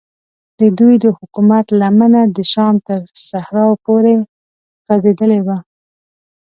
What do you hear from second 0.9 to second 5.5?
د حکومت لمنه د شام تر صحراو پورې غځېدلې